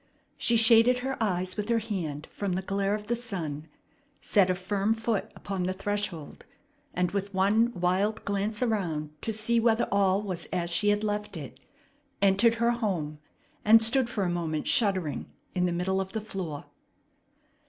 [0.35, 3.67] She shaded her eyes with her hand from the glare of the sun,
[4.19, 6.43] set a firm foot upon the threshold,
[6.95, 11.37] and, with one wild glance around to see whether all was as she had left
[11.37, 11.59] it,
[12.19, 13.19] entered her home
[13.63, 16.65] and stood for a moment shuddering in the middle of the floor.